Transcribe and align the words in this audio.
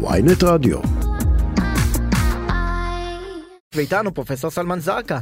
ויינט 0.00 0.42
רדיו. 0.44 0.78
ואיתנו 3.74 4.14
פרופסור 4.14 4.50
סלמן 4.50 4.78
זרקא, 4.78 5.18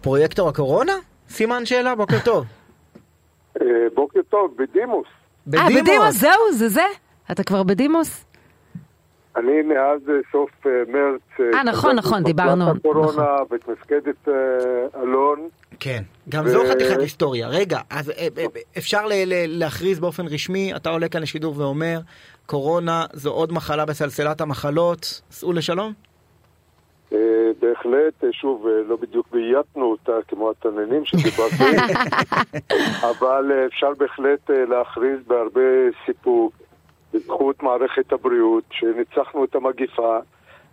פרויקטור 0.00 0.48
הקורונה? 0.48 0.92
סימן 1.28 1.66
שאלה, 1.66 1.94
בוקר 1.94 2.16
טוב. 2.24 2.44
אה, 3.60 3.66
בוקר 3.94 4.20
טוב, 4.28 4.54
בדימוס. 4.58 5.06
אה, 5.54 5.66
בדימוס, 5.66 6.20
זהו, 6.20 6.52
זה 6.52 6.68
זה? 6.68 6.86
אתה 7.30 7.42
כבר 7.42 7.62
בדימוס? 7.62 8.24
אני 9.36 9.62
מאז 9.62 10.00
אה, 10.08 10.14
סוף 10.32 10.50
אה, 10.66 10.70
מרץ... 10.88 11.54
אה, 11.54 11.62
נכון, 11.64 11.96
נכון, 11.96 12.22
דיברנו, 12.24 12.70
הקורונה 12.70 13.08
נכון. 13.08 13.46
ואת 13.50 13.68
מפקדת 13.68 14.28
אה, 14.28 15.02
אלון. 15.02 15.48
כן, 15.80 16.02
גם 16.28 16.48
זו 16.48 16.62
חתיכת 16.70 17.00
היסטוריה. 17.00 17.48
רגע, 17.48 17.80
אז 17.90 18.10
אה, 18.10 18.28
אה, 18.38 18.44
אפשר 18.78 19.00
להכריז 19.48 20.00
באופן 20.00 20.26
רשמי, 20.26 20.76
אתה 20.76 20.90
עולה 20.90 21.08
כאן 21.08 21.22
לשידור 21.22 21.54
ואומר, 21.58 22.00
קורונה 22.50 23.04
זו 23.12 23.30
עוד 23.30 23.52
מחלה 23.52 23.84
בסלסלת 23.84 24.40
המחלות, 24.40 25.22
סעו 25.30 25.52
לשלום? 25.52 25.92
אה, 27.12 27.18
בהחלט, 27.60 28.24
אה, 28.24 28.32
שוב, 28.32 28.66
אה, 28.66 28.82
לא 28.88 28.96
בדיוק 28.96 29.26
בייתנו 29.32 29.84
אותה 29.84 30.12
כמו 30.28 30.50
התננים 30.50 31.04
שדיברתי, 31.04 31.76
אבל 33.10 33.52
אפשר 33.66 33.90
בהחלט 33.98 34.50
להכריז 34.50 35.20
בהרבה 35.26 35.60
סיפוק 36.06 36.52
בזכות 37.12 37.62
מערכת 37.62 38.12
הבריאות 38.12 38.64
שניצחנו 38.70 39.44
את 39.44 39.54
המגיפה. 39.54 40.18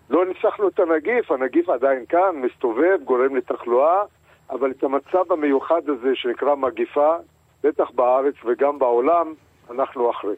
לא 0.09 0.25
ניצחנו 0.25 0.67
את 0.67 0.79
הנגיף, 0.79 1.31
הנגיף 1.31 1.69
עדיין 1.69 2.05
כאן, 2.09 2.35
מסתובב, 2.35 2.97
גורם 3.03 3.35
לתחלואה, 3.35 4.01
אבל 4.49 4.71
את 4.71 4.83
המצב 4.83 5.31
המיוחד 5.31 5.81
הזה 5.89 6.15
שנקרא 6.15 6.55
מגיפה, 6.55 7.15
בטח 7.63 7.91
בארץ 7.95 8.35
וגם 8.45 8.79
בעולם, 8.79 9.33
אנחנו 9.71 10.11
אחרי. 10.11 10.35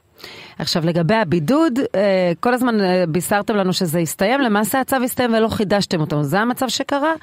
עכשיו, 0.59 0.81
לגבי 0.86 1.13
הבידוד, 1.16 1.80
אה, 1.95 2.31
כל 2.40 2.54
הזמן 2.54 2.81
אה, 2.81 3.04
בישרתם 3.08 3.55
לנו 3.55 3.73
שזה 3.73 4.00
הסתיים, 4.00 4.41
למעשה 4.41 4.80
הצו 4.80 4.95
הסתיים 4.95 5.34
ולא 5.34 5.48
חידשתם 5.48 6.02
אותו. 6.02 6.23
זה 6.23 6.39
המצב 6.39 6.67
שקרה? 6.67 7.14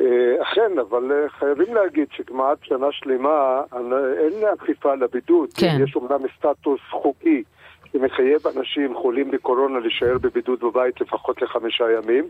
אה, 0.00 0.42
אכן, 0.42 0.78
אבל 0.80 1.26
חייבים 1.38 1.74
להגיד 1.74 2.08
שכמעט 2.12 2.58
שנה 2.62 2.86
שלמה 2.90 3.60
אין 4.18 4.48
אכיפה 4.58 4.94
לבידוד. 4.94 5.48
כן. 5.56 5.78
יש 5.84 5.96
אומנם 5.96 6.28
סטטוס 6.38 6.80
חוקי 6.90 7.42
שמחייב 7.92 8.40
אנשים 8.56 8.94
חולים 8.94 9.30
בקורונה 9.30 9.78
להישאר 9.78 10.18
בבידוד 10.18 10.60
בבית 10.60 11.00
לפחות 11.00 11.42
לחמישה 11.42 11.84
ימים, 11.98 12.24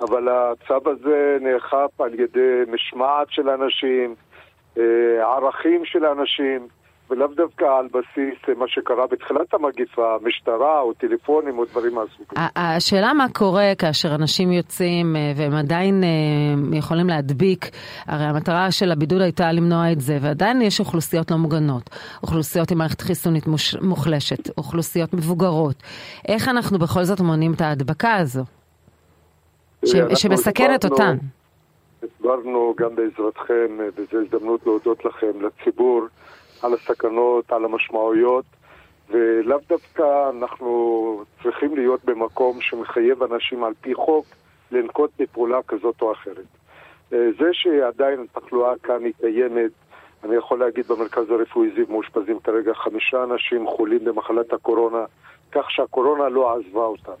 אבל 0.00 0.28
הצו 0.28 0.90
הזה 0.90 1.38
נאכף 1.40 2.00
על 2.00 2.20
ידי 2.20 2.62
משמעת 2.72 3.26
של 3.30 3.48
אנשים, 3.48 4.14
ערכים 5.20 5.84
של 5.84 6.04
אנשים, 6.06 6.68
ולאו 7.12 7.26
דווקא 7.26 7.64
על 7.64 7.86
בסיס 7.86 8.48
אה, 8.48 8.54
מה 8.54 8.68
שקרה 8.68 9.06
בתחילת 9.06 9.54
המגיפה, 9.54 10.16
משטרה 10.22 10.80
או 10.80 10.92
טלפונים 10.92 11.58
או 11.58 11.64
דברים 11.64 11.94
מהסוג 11.94 12.26
הזה. 12.30 12.40
השאלה 12.56 13.12
מה 13.12 13.26
קורה 13.32 13.72
כאשר 13.78 14.14
אנשים 14.14 14.52
יוצאים 14.52 15.16
אה, 15.16 15.32
והם 15.36 15.52
עדיין 15.52 16.04
אה, 16.04 16.78
יכולים 16.78 17.06
להדביק, 17.08 17.70
הרי 18.06 18.24
המטרה 18.24 18.70
של 18.70 18.92
הבידוד 18.92 19.20
הייתה 19.20 19.52
למנוע 19.52 19.92
את 19.92 20.00
זה, 20.00 20.18
ועדיין 20.20 20.62
יש 20.62 20.80
אוכלוסיות 20.80 21.30
לא 21.30 21.36
מוגנות, 21.36 21.90
אוכלוסיות 22.22 22.70
עם 22.70 22.78
מערכת 22.78 23.00
חיסונית 23.00 23.44
מוחלשת, 23.82 24.58
אוכלוסיות 24.58 25.14
מבוגרות. 25.14 25.82
איך 26.28 26.48
אנחנו 26.48 26.78
בכל 26.78 27.04
זאת 27.04 27.20
מונעים 27.20 27.52
את 27.52 27.60
ההדבקה 27.60 28.14
הזו, 28.14 28.42
ש- 29.84 29.96
שמסכנת 30.14 30.84
אותן? 30.84 31.16
הסברנו 32.02 32.74
גם 32.78 32.96
בעזרתכם, 32.96 33.78
וזו 33.96 34.20
הזדמנות 34.24 34.66
להודות 34.66 35.04
לכם, 35.04 35.32
לציבור, 35.40 36.06
על 36.62 36.74
הסכנות, 36.74 37.52
על 37.52 37.64
המשמעויות, 37.64 38.44
ולאו 39.10 39.58
דווקא 39.68 40.30
אנחנו 40.30 41.24
צריכים 41.42 41.76
להיות 41.76 42.04
במקום 42.04 42.60
שמחייב 42.60 43.22
אנשים 43.22 43.64
על 43.64 43.72
פי 43.80 43.94
חוק 43.94 44.26
לנקוט 44.72 45.10
בפעולה 45.18 45.62
כזאת 45.68 46.02
או 46.02 46.12
אחרת. 46.12 46.46
אה, 47.12 47.28
זה 47.38 47.48
שעדיין 47.52 48.20
התחלואה 48.20 48.72
כאן 48.82 49.04
היא 49.04 49.12
קיימת, 49.20 49.70
אני 50.24 50.36
יכול 50.36 50.58
להגיד 50.60 50.86
במרכז 50.86 51.30
הרפואי 51.30 51.70
זיו 51.74 51.86
מאושפזים 51.88 52.38
כרגע 52.38 52.74
חמישה 52.74 53.24
אנשים 53.24 53.66
חולים 53.66 54.04
במחלת 54.04 54.52
הקורונה, 54.52 55.04
כך 55.52 55.70
שהקורונה 55.70 56.28
לא 56.28 56.56
עזבה 56.56 56.84
אותנו. 56.84 57.14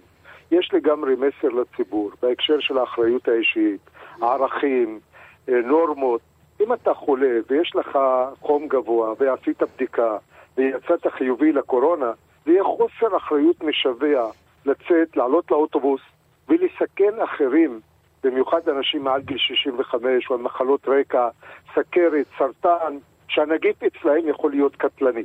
יש 0.50 0.70
לגמרי 0.72 1.14
מסר 1.14 1.48
לציבור 1.48 2.10
בהקשר 2.22 2.60
של 2.60 2.78
האחריות 2.78 3.28
האישית, 3.28 3.80
הערכים, 4.20 5.00
אה, 5.48 5.54
נורמות. 5.64 6.20
אם 6.60 6.72
אתה 6.72 6.94
חולה 6.94 7.38
ויש 7.50 7.76
לך 7.76 7.98
חום 8.40 8.68
גבוה 8.68 9.14
ועשית 9.18 9.62
בדיקה 9.62 10.16
ויצאת 10.56 11.06
חיובי 11.06 11.52
לקורונה, 11.52 12.12
זה 12.44 12.52
יהיה 12.52 12.64
חוסר 12.64 13.16
אחריות 13.16 13.62
משווע 13.62 14.30
לצאת, 14.66 15.16
לעלות 15.16 15.50
לאוטובוס 15.50 16.00
ולסכן 16.48 17.20
אחרים, 17.24 17.80
במיוחד 18.24 18.68
אנשים 18.68 19.04
מעל 19.04 19.22
גיל 19.22 19.38
65 19.38 20.30
או 20.30 20.34
על 20.34 20.40
מחלות 20.40 20.88
רקע, 20.88 21.28
סכרת, 21.74 22.26
סרטן, 22.38 22.98
שהנגיף 23.28 23.82
אצלהם 23.82 24.28
יכול 24.28 24.50
להיות 24.50 24.76
קטלני. 24.76 25.24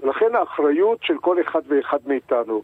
ולכן 0.00 0.34
האחריות 0.34 0.98
של 1.02 1.18
כל 1.18 1.40
אחד 1.40 1.60
ואחד 1.68 1.98
מאיתנו, 2.06 2.62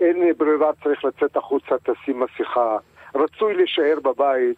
אין 0.00 0.32
ברירה, 0.36 0.70
צריך 0.84 1.04
לצאת 1.04 1.36
החוצה, 1.36 1.74
תשים 1.82 2.20
מסכה, 2.20 2.76
רצוי 3.14 3.54
להישאר 3.54 3.98
בבית. 4.02 4.56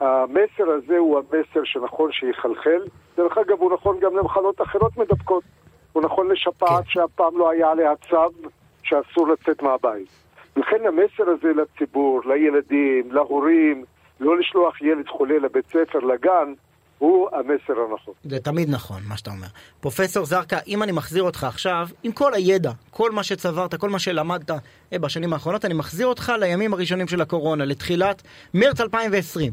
המסר 0.00 0.70
הזה 0.70 0.98
הוא 0.98 1.18
המסר 1.18 1.64
שנכון 1.64 2.12
שיחלחל. 2.12 2.82
דרך 3.16 3.38
אגב, 3.38 3.60
הוא 3.60 3.72
נכון 3.72 3.98
גם 4.00 4.16
למחלות 4.16 4.60
אחרות 4.60 4.96
מדבקות. 4.96 5.44
הוא 5.92 6.02
נכון 6.02 6.30
לשפעת 6.30 6.84
כן. 6.84 6.90
שאף 6.90 7.10
פעם 7.14 7.38
לא 7.38 7.50
היה 7.50 7.70
עליה 7.70 7.92
צו 8.10 8.48
שאסור 8.82 9.28
לצאת 9.28 9.62
מהבית. 9.62 10.08
לכן 10.56 10.76
המסר 10.86 11.30
הזה 11.30 11.52
לציבור, 11.62 12.20
לילדים, 12.26 13.12
להורים, 13.12 13.84
לא 14.20 14.38
לשלוח 14.38 14.82
ילד 14.82 15.08
חולה 15.08 15.38
לבית 15.38 15.66
ספר, 15.66 15.98
לגן, 15.98 16.52
הוא 16.98 17.28
המסר 17.32 17.80
הנכון. 17.90 18.14
זה 18.24 18.38
תמיד 18.38 18.70
נכון, 18.70 19.02
מה 19.08 19.16
שאתה 19.16 19.30
אומר. 19.30 19.46
פרופסור 19.80 20.24
זרקא, 20.24 20.58
אם 20.66 20.82
אני 20.82 20.92
מחזיר 20.92 21.22
אותך 21.22 21.44
עכשיו, 21.44 21.88
עם 22.02 22.12
כל 22.12 22.34
הידע, 22.34 22.70
כל 22.90 23.10
מה 23.10 23.22
שצברת, 23.22 23.74
כל 23.74 23.90
מה 23.90 23.98
שלמדת 23.98 24.50
אה, 24.92 24.98
בשנים 24.98 25.32
האחרונות, 25.32 25.64
אני 25.64 25.74
מחזיר 25.74 26.06
אותך 26.06 26.32
לימים 26.40 26.72
הראשונים 26.72 27.08
של 27.08 27.20
הקורונה, 27.20 27.64
לתחילת 27.64 28.22
מרץ 28.54 28.80
2020. 28.80 29.52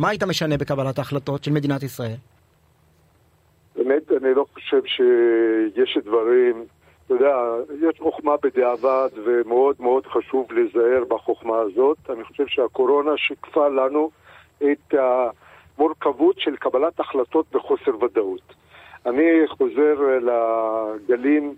מה 0.00 0.08
היית 0.08 0.22
משנה 0.22 0.56
בקבלת 0.56 0.98
ההחלטות 0.98 1.44
של 1.44 1.52
מדינת 1.52 1.82
ישראל? 1.82 2.16
באמת, 3.76 4.12
אני 4.12 4.34
לא 4.34 4.46
חושב 4.54 4.80
שיש 4.84 5.98
דברים, 6.04 6.64
אתה 7.06 7.14
יודע, 7.14 7.36
יש 7.88 7.98
חוכמה 7.98 8.32
בדיעבד 8.42 9.08
ומאוד 9.24 9.76
מאוד 9.78 10.06
חשוב 10.06 10.52
להיזהר 10.52 11.04
בחוכמה 11.08 11.58
הזאת. 11.58 11.98
אני 12.10 12.24
חושב 12.24 12.46
שהקורונה 12.46 13.10
שיקפה 13.16 13.68
לנו 13.68 14.10
את 14.62 14.94
המורכבות 14.94 16.38
של 16.38 16.56
קבלת 16.56 17.00
החלטות 17.00 17.46
בחוסר 17.52 18.04
ודאות. 18.04 18.54
אני 19.06 19.28
חוזר 19.48 19.94
לגלים 20.28 21.54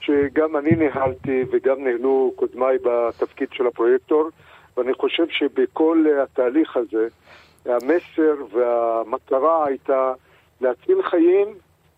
שגם 0.00 0.56
אני 0.56 0.70
ניהלתי 0.70 1.44
וגם 1.50 1.84
ניהלו 1.84 2.32
קודמיי 2.36 2.78
בתפקיד 2.84 3.48
של 3.52 3.66
הפרויקטור, 3.66 4.28
ואני 4.76 4.94
חושב 4.94 5.24
שבכל 5.28 6.04
התהליך 6.22 6.76
הזה 6.76 7.08
המסר 7.68 8.34
והמטרה 8.52 9.66
הייתה 9.66 10.12
להציל 10.60 11.02
חיים 11.02 11.48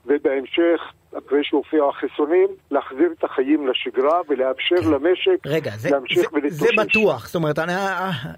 ובהמשך, 0.06 0.92
אחרי 1.26 1.44
שהופיעו 1.44 1.88
החיסונים, 1.88 2.48
להחזיר 2.70 3.14
את 3.18 3.24
החיים 3.24 3.68
לשגרה 3.68 4.20
ולאפשר 4.28 4.90
למשק 4.90 5.46
רגע, 5.46 5.72
זה, 5.76 5.90
להמשיך 5.90 6.32
ולהתאושש. 6.32 6.60
זה 6.60 6.68
בטוח, 6.76 7.26
זאת 7.26 7.34
אומרת, 7.34 7.58
אני, 7.58 7.72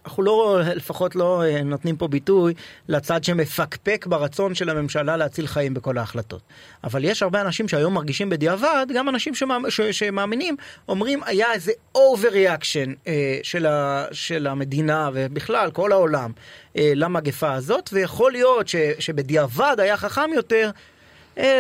אנחנו 0.05 0.23
לא, 0.23 0.61
לפחות 0.75 1.17
לא 1.17 1.43
אה, 1.43 1.63
נותנים 1.63 1.97
פה 1.97 2.09
ביטוי 2.09 2.55
לצד 2.89 3.25
שמפקפק 3.25 4.07
ברצון 4.07 4.55
של 4.55 4.71
הממשלה 4.71 5.17
להציל 5.17 5.47
חיים 5.47 5.75
בכל 5.75 5.99
ההחלטות. 5.99 6.41
אבל 6.85 7.05
יש 7.05 7.23
הרבה 7.23 7.41
אנשים 7.41 7.69
שהיום 7.69 7.95
מרגישים 7.95 8.31
בדיעבד, 8.31 8.87
גם 8.95 9.09
אנשים 9.09 9.35
שמאמ, 9.35 9.71
ש, 9.71 9.81
שמאמינים, 9.81 10.57
אומרים, 10.89 11.21
היה 11.27 11.53
איזה 11.53 11.73
overreaction 11.97 12.89
אה, 13.07 13.39
של, 13.43 13.67
ה, 13.67 14.05
של 14.13 14.47
המדינה 14.47 15.11
ובכלל 15.15 15.71
כל 15.71 15.93
העולם 15.93 16.31
אה, 16.77 16.93
למגפה 16.95 17.53
הזאת, 17.53 17.91
ויכול 17.93 18.33
להיות 18.33 18.69
ש, 18.69 18.77
שבדיעבד 18.99 19.77
היה 19.79 19.97
חכם 19.97 20.31
יותר 20.35 20.71
אה, 20.75 20.90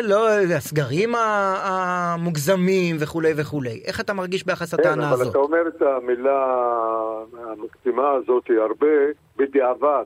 לא, 0.02 0.28
הסגרים 0.56 1.14
ה- 1.14 1.54
המוגזמים 1.64 2.96
וכולי 3.00 3.32
וכולי. 3.36 3.82
איך 3.86 4.00
אתה 4.00 4.12
מרגיש 4.12 4.46
ביחס 4.46 4.74
כן, 4.74 4.80
לטענה 4.80 5.08
אבל 5.12 5.20
הזאת? 5.20 5.30
אתה 5.30 5.38
אומר 5.38 5.68
את 5.68 5.82
המילה 5.82 6.46
המקסימה 7.42 8.10
הזאת 8.10 8.50
הרבה 8.60 8.86
בדיעבד, 9.36 10.04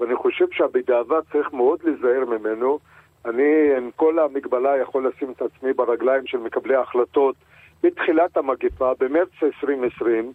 ואני 0.00 0.16
חושב 0.16 0.44
שהבדיעבד 0.52 1.20
צריך 1.32 1.52
מאוד 1.52 1.78
להיזהר 1.84 2.24
ממנו. 2.24 2.78
אני 3.26 3.76
עם 3.76 3.90
כל 3.96 4.18
המגבלה 4.18 4.76
יכול 4.82 5.08
לשים 5.08 5.32
את 5.36 5.42
עצמי 5.42 5.72
ברגליים 5.72 6.26
של 6.26 6.38
מקבלי 6.38 6.74
ההחלטות 6.74 7.34
בתחילת 7.82 8.36
המגפה, 8.36 8.92
במרץ 9.00 9.28
2020, 9.42 10.32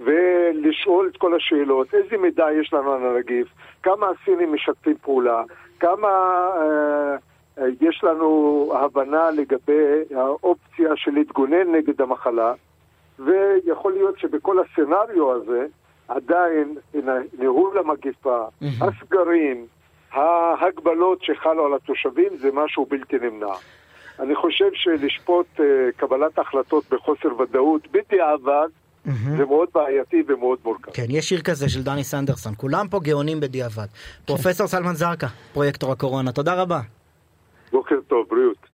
ולשאול 0.00 1.08
את 1.12 1.16
כל 1.16 1.34
השאלות, 1.36 1.94
איזה 1.94 2.16
מידע 2.16 2.46
יש 2.60 2.72
לנו 2.72 2.92
על 2.92 3.06
הנגיף, 3.06 3.48
כמה 3.82 4.06
הסינים 4.10 4.52
משתפים 4.52 4.96
פעולה, 5.02 5.42
כמה 5.80 6.08
אה, 6.08 6.62
אה, 6.62 7.16
יש 7.80 8.04
לנו 8.04 8.72
הבנה 8.76 9.30
לגבי 9.30 10.14
האופציה 10.16 10.96
של 10.96 11.10
להתגונן 11.10 11.74
נגד 11.74 12.00
המחלה, 12.00 12.52
יכול 13.64 13.92
להיות 13.92 14.18
שבכל 14.18 14.56
הסצנריו 14.60 15.32
הזה, 15.32 15.66
עדיין 16.08 16.76
ניהול 17.38 17.78
המגיפה, 17.78 18.44
הסגרים, 18.80 19.66
ההגבלות 20.12 21.22
שחלו 21.22 21.66
על 21.66 21.74
התושבים 21.74 22.36
זה 22.36 22.48
משהו 22.52 22.86
בלתי 22.90 23.16
נמנע. 23.18 23.54
אני 24.20 24.34
חושב 24.34 24.70
שלשפוט 24.74 25.46
uh, 25.56 25.62
קבלת 25.96 26.38
החלטות 26.38 26.84
בחוסר 26.90 27.40
ודאות 27.40 27.88
בדיעבד 27.90 28.68
mm-hmm. 29.06 29.10
זה 29.36 29.44
מאוד 29.44 29.68
בעייתי 29.74 30.22
ומאוד 30.26 30.58
מורכב. 30.64 30.90
כן, 30.90 31.06
יש 31.08 31.28
שיר 31.28 31.40
כזה 31.40 31.68
של 31.68 31.82
דני 31.82 32.04
סנדרסון, 32.04 32.52
כולם 32.56 32.88
פה 32.90 33.00
גאונים 33.00 33.40
בדיעבד. 33.40 33.86
פרופסור 34.26 34.66
סלמן 34.66 34.94
זרקא, 34.94 35.26
פרויקטור 35.52 35.92
הקורונה, 35.92 36.32
תודה 36.32 36.62
רבה. 36.62 36.80
בוקר 37.72 38.00
טוב, 38.08 38.26
בריאות. 38.28 38.66